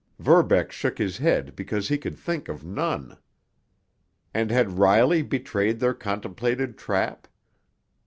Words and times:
Verbeck 0.17 0.71
shook 0.71 0.97
his 0.97 1.19
head 1.19 1.55
because 1.55 1.87
he 1.87 1.95
could 1.99 2.17
think 2.17 2.49
of 2.49 2.65
none. 2.65 3.19
And 4.33 4.49
had 4.49 4.79
Riley 4.79 5.21
betrayed 5.21 5.79
their 5.79 5.93
contemplated 5.93 6.75
trap? 6.75 7.27